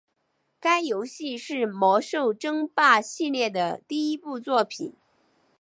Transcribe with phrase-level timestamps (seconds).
[0.59, 4.95] 该游戏是魔兽争霸系列的第一部作品。